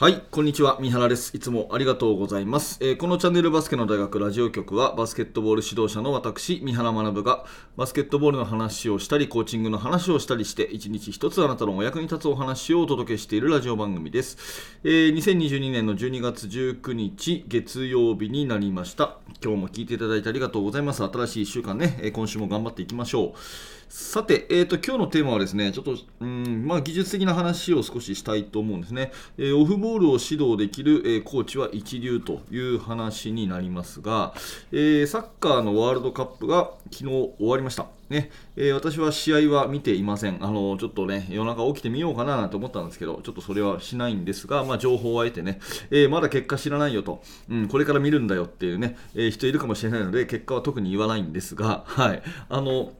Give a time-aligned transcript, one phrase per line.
[0.00, 0.78] はい、こんにちは。
[0.80, 1.36] 三原です。
[1.36, 2.78] いつもありがとうございます。
[2.80, 7.44] えー、このチャンネルバスケの大学ラジオ局は、バスケットボール指導者の私、三原学が、
[7.76, 14.38] バスケットボールの話をしたり、コーチングの話をしたりして、一日一つあなたのお役に立つお話をお届けしているラジオ番組です。
[14.84, 19.16] えー、2022年の12月19日、月曜日になりました。
[19.42, 21.02] 今日も聞いていただいてありがとうございます。
[21.02, 23.77] 新しい1週間ね、今週も頑張っていきましょう。
[23.88, 29.12] さて、えーと、今日のテーマはですね、ちょっと、うんまあ、技術的な話を少ししたいと思うんですね。
[29.38, 34.34] えー、オフボールを指導できる、えー、コーチは一流という話になりますが、
[34.72, 37.86] えー、サッカーのワールドカップが昨日終わりました。
[38.10, 40.44] ねえー、私は試合は見ていません。
[40.44, 52.22] あのちょっとね、夜中起きてみようかななんて思ったんですけど、ちょっとそれはしないんですが、まあ、情報を得てね、えー、まだ結果知らないよと、うん、これから見るんだよっていうね、えー、人いるかもしれないので、結果は特に言わないんですが、はい。
[52.50, 52.92] あの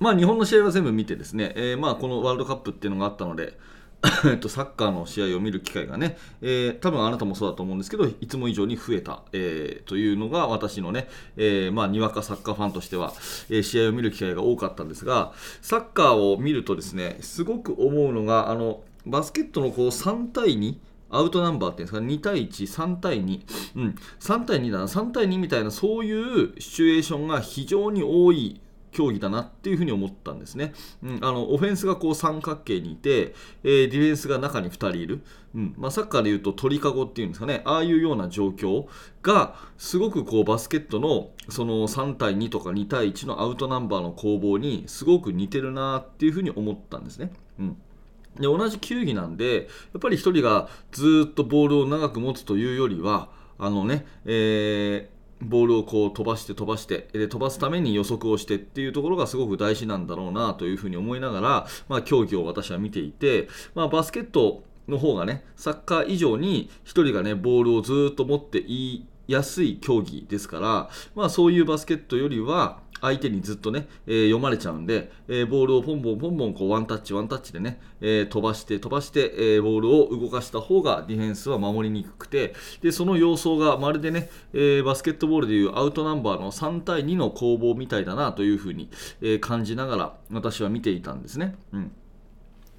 [0.00, 3.58] まあ、日本の試合は全部見てですね、えー、まあこのワールドカップっていうのがあったので、
[4.26, 13.12] えっと、サッカーの試合を見る機会がね、えー、多分あなたもそうだと思うんですけど、いつも以上に増えた、えー、というのが私のね、えー、まあ、にわかサッカーファンとしては、
[13.50, 20.76] え試合を見る機会が多かったんですが、サッカーを見るとですね、すごく思うのが、あのバスケットのこう3対2、
[21.08, 23.40] アウトナンバーっていうんですか、2対1、3対2、
[23.76, 28.60] うん、3対2だな、3対2みたいな、そういうシチュエーションが非常に多い
[28.96, 30.72] 競技だなっていうふうに思ったんですね。
[31.02, 35.22] うん、あのオフェンスがこう三角形にいて、えー、ディフェンスが中に2人いる、
[35.54, 38.86] うんまあ、サッカーでいうと鳥かごっていうんですかね、ああいうような状況
[39.20, 47.30] がすごくこうバスケットのその3対2とか2対1のアウトナンバーの攻防にすごく似てるなっていうふうに思ったんですね。
[47.58, 47.76] うん
[48.36, 49.62] で同じ球技なんで、や
[49.96, 88.90] っぱり1人がずっとボールを長く持つというよりは、あのね、えーボールをこう飛ばして飛ばしてで飛ばすために予測をしてっていうところがすごく大事なんだろうなというふうに思いながら、まあ、競技を私は見ていて、まあ、バスケットの方がねサッカー以上に1人がねボールをずっと持っていやすい競技ですから、まあ、そういうバスケットよりは相手にずっとね、えー、読まれちゃうんで、えー、ボールをポンポンポンポンこうワンタッチワンタッチでね、えー、飛ばして飛ばして、えー、ボールを動かした方がディフェンスは守りにくくてでその様相がまるでね、えバスケットボールでいうアウトナンバーの3対2の攻防みたいだなというふうに、
[89.20, 91.56] え感じながら私は見ていたんですね。
[91.72, 91.92] うん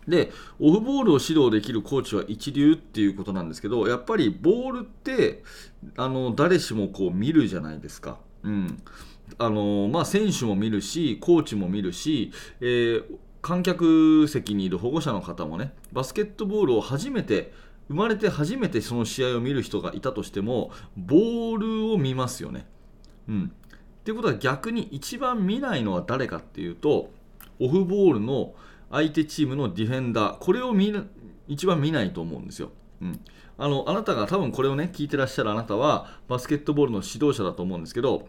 [0.07, 5.43] でオフボールを指導できるコーチは一流っていうことなんですけどやっぱりボールって
[5.97, 8.17] あの誰しもこう見るじゃないですか。
[8.43, 8.81] うん、
[9.37, 13.03] あのまあ、選手も見るし、コーチも見るし、えー、
[13.41, 17.53] 観客席にいる保護者の方もね、バスケットボールを初めて、
[17.87, 22.65] 生まれて初めてその試合を見る人がいたとしても、ボールを見ますよね。
[23.29, 23.51] うん。
[23.53, 27.11] っていうことは逆に一番見ないのは誰かっていうと、
[27.59, 28.53] オフボールの
[28.91, 30.93] 相手チームのディフェンダー、これを見
[31.47, 32.71] 一番見ないと思うんですよ。
[33.01, 33.19] うん、
[33.57, 38.27] あのあなたが多分これをね聞いてらっしゃるあなたはバスケットボールの指導者だと思うんですけど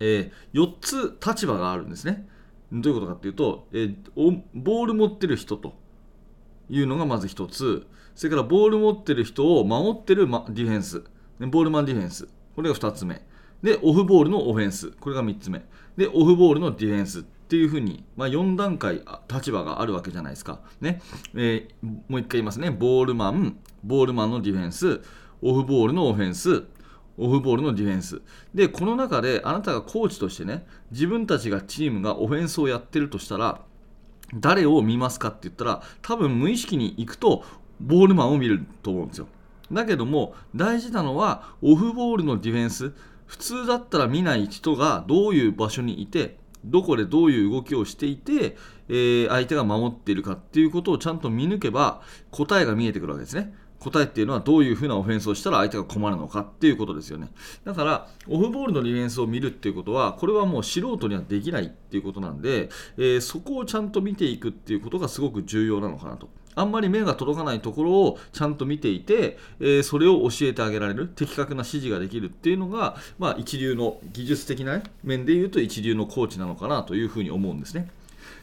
[0.00, 2.26] えー、4つ立場があるんですね。
[2.72, 5.74] どういうことかっていうと、えー、ボール持ってる人と
[6.68, 11.04] いうのがまず1つ、それからボール持ってる人を守ってる、ま、ディフェンス、
[11.40, 13.22] ボールマンディフェンス、これが2つ目。
[13.62, 15.64] で、オフボールのオフェンス、これが3つ目。
[15.96, 20.60] で、オフボールのディフェンスっていうふうに、まあ、4段階立場があるわけじゃないですか。
[20.80, 21.00] ね
[21.34, 22.70] えー、もう一回言いますね。
[22.70, 25.00] ボールマン、ボールマンのディフェンス、
[25.42, 26.64] オフボールのオフェンス、
[27.16, 28.22] オフボールのディフェンス。
[28.54, 33.60] で、この中であなたがコーチとしてね、自分たちがチームがオフェンスをやってるとしたら、
[34.34, 37.44] 誰を見ますかって言ったら、多分無意識に行くと、
[37.80, 39.28] ボールマンを見ると思うんですよ。
[39.72, 42.92] だけども、大事なのは、オフボールのディフェンス。
[43.26, 48.56] 普通だったら見ない人がどういう場所にいて、どこでどういう動きをしていて、
[48.88, 53.54] えー、相手が守っているかっていうことをちゃんと見抜けば答えが見えてくるわけですね。
[53.84, 57.28] 答えっていうのはどういうふうなオフェンスをしたら相手が困るのかっていうことですよね。
[57.64, 66.28] だから、オフボールのディフェンスを見るっていうことは、これはもう素人にはできないっていうことなんで、えー、そこをちゃんと見ていくっていうことがすごく重要なのかなと。
[66.56, 77.90] あんまり目が届かないところをちゃんと見ていて、えー、それを教えてあげられる、的確な指示ができるっていうのが、まあ、一流の技術的な面で言うと一流のコーチなのかなというふうに思うんですね。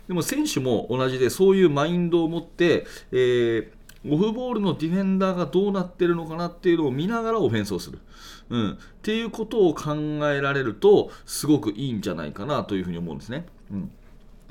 [0.08, 8.00] でも選手も同じでそういうマインドを持って、えーオフボールのディフェンダーがどうなってるのかなっていうのを見ながらオフェンスをする。
[8.50, 9.94] うん、っていうことを考
[10.30, 13.46] えられるとすごくいいんじゃないかなというふうに思うんですね。
[13.72, 13.92] うん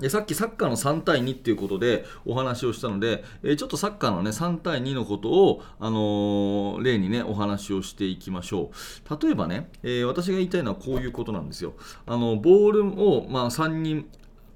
[0.00, 8.70] でさっきサッカーの3対2っていうことでお話をしたので、え、ちょっとサッカーのね3対2のことを、あのー、例にねお話をしていきましょ
[9.11, 11.75] う例えばね、えー、私が言いたいのはこういうことなんですよ
[12.06, 14.06] あのボールを、まあ、3人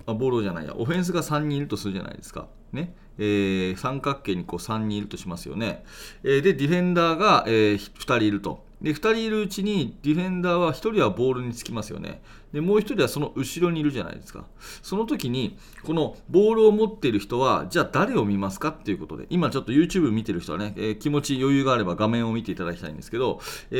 [0.06, 5.84] あボールじゃないやオフェンスが3人いるとするじゃないですかねえー、三角形にこう3人いるとしますよね。
[6.24, 8.64] えー、で、ディフェンダーが、えー、2人いると。
[8.82, 12.22] で、2人いるうちにディフェンダーは1人はボールにつきますよね。
[12.52, 14.44] で、もう1人はその後ろにいるじゃないですか。
[14.82, 23.40] その時に、このボールを持っている人は、じゃあ誰を見ますかっていうことで、今ちょっと YouTube 見てる人はね、えー、気持ち余裕があれば画面を見ていただきたいんですけど、
[23.70, 23.76] え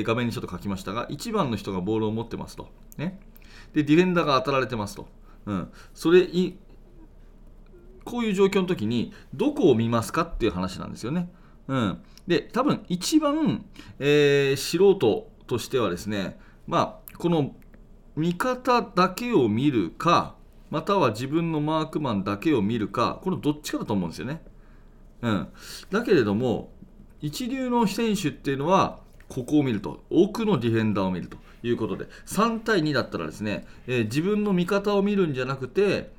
[0.00, 2.68] ー、画面にちょっと書きましたが、1番の人がボールを持ってますと。
[2.96, 3.20] ね。
[3.74, 5.06] で、ディフェンダーが当たられてますと。
[5.48, 5.72] うん。
[5.94, 6.58] それい、
[8.04, 11.32] こういう状況の時に、どこを見ますかっていう話なんですよね。
[11.68, 12.00] うん。
[12.26, 13.64] で、多分一番、
[13.98, 17.56] えー、素人としてはですね、まあ、この
[18.14, 20.36] 見方だけを見るか、
[20.70, 24.42] または自分のマークマンだけを見るか、このどっちかだと思うんですよね。
[25.22, 25.48] うん。
[25.90, 26.70] だけれども、
[27.22, 36.10] 一流の選手っていうのは、ここを見ると、奥のディフェンダーを見るということで、3対2だったらですね、えー、自分の味方を見るんじゃなくて、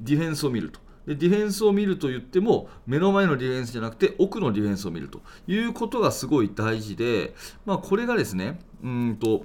[0.00, 0.80] ディフェンスを見ると。
[1.06, 7.34] でディフェンスを見ると言っても目の前のディフェンスじゃなくて奥のディフェンスを見るということがすごい大事で、
[7.66, 9.44] まあ、これがですねうんと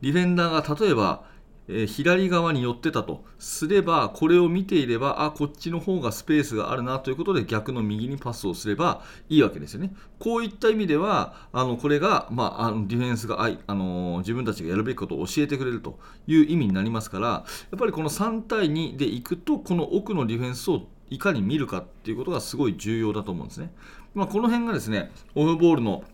[0.00, 1.24] ディフェンダーが例えば
[1.68, 9.94] え、左側に寄ってたとすれば、これを見ていれば、あ、こっちの方がスペースがあるなということで、逆の右にパスをすればいいわけですよね。
[10.18, 17.44] こういった意味では、あのこれが、まあ、あのディフェンスがあい、あの、自分たちがやるべきことを教えてくれるという意味になりますから、や
[17.76, 23.72] っぱりこの3対2でいくと、この奥のディフェンスをいかに見るかっていうことがすごい重要だと思うんですね。
[24.14, 26.04] まあ、この辺がですね、オフボールの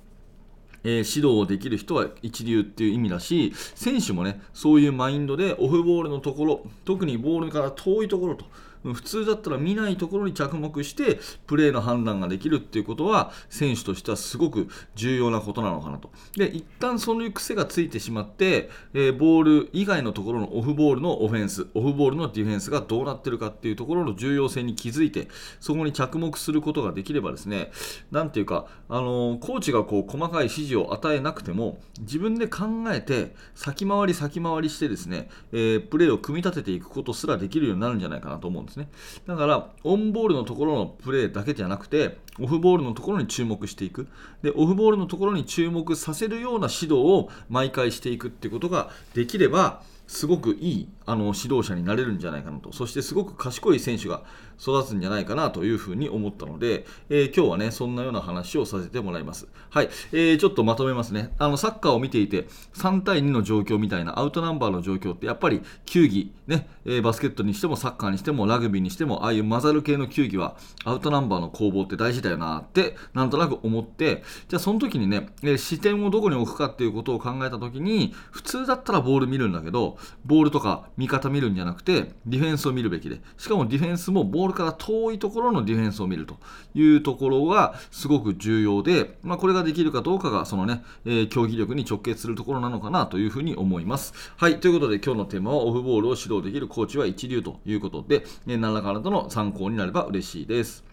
[0.84, 8.44] えー、指導をできる人は一流っていう意味だし、選手もね、そういうマインドでオフボールのところ、特にボールから遠いところと、
[8.82, 16.10] 普通だったら見ないところに着目してプレーの判断ができるっていうことは選手としてはすごく重要なことなのかなと。
[16.36, 25.28] で、一旦そういう癖がついてしまって、えー、ボール以外のところのオフボールのオフェンス、オフボールのディフェンスがどうなってるかっていうところの重要性に気づいて、
[25.60, 27.70] そこに着目することができればですね、
[28.10, 38.88] なんていうか、あのー、コーチがこう細かい指示を与えなくても、自分で考えて先回り先回りしてですね、えー、プレーを組み立てていくことすらできるようになるんじゃないかなと思うんですですね。
[39.26, 44.08] だから、オンボールのところのプレーだけじゃなくて、オフボールのところに注目していく。
[44.42, 54.24] で、オフボールのところに注目させるような指導を毎回していくっていうことができれば、すごくいいあの指導者になれるんじゃないかなと、そしてすごく賢い選手が
[54.60, 59.46] 育つんじゃないかなというふうに思ったので、えー、今日はね、そんなような話をさせてもらいます。
[59.70, 61.32] はい、えー、ちょっとまとめますね。
[61.38, 86.36] あのサッカーを見ていて、3対2の状況みたいなアウトナンバーの状況って、やっぱり球技、ねえー、バスケットにしてもサッカーにしてもラグビーにしても、ああいう混ざる系の球技はアウトナンバーの攻防って大事だよなって、なんとなく思って、じゃあその時にね、え視点をどこに置くかっていうことを考えた時に、普通だったらボール見るんだけど、ボールとか味方見るんじゃなくて、ディフェンスを見るべきで、しかもディフェンスもボールから遠いところのディフェンスを見ると
[86.74, 94.14] いうところがすごく重要で、まあ、これができるかどうかが、そのね、えー、競技力に直結するところなのかなというふうに思います。
[94.36, 100.89] はい、ということで今日のテーマはオフボールを指導できるコーチは一流ということで、何らかのの参考になれば嬉しいです。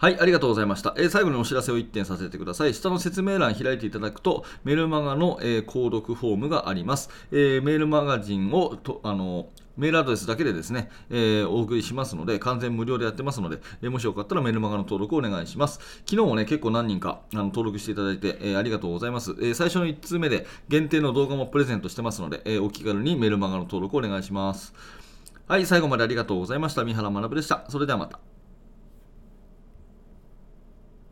[0.00, 0.94] はい、ありがとうございました。
[0.96, 2.72] えー、最後にお知らせを1点させてください。
[2.72, 7.10] 下の説明欄開いていただくと、メルマガの、えー、購読フォームがあります。
[7.32, 15.80] えー、メールマガジンをと、あの、メールアドレスだけでですね、えー、お送りしますので、完全無料でやってますので、えー、もしよかったらメルマガの登録をお願いします。
[16.06, 19.34] 昨日もね、結構何人かあの登録していただいて、えー、ありがとうございます。
[19.42, 24.74] え最初の1通目で限定の動画もプレゼントしてますので、えお気軽にメルマガの登録お願いします。
[25.48, 26.84] はい、最後までありがとうございました。
[26.84, 27.64] 三原学でした。
[27.68, 28.27] それではまた。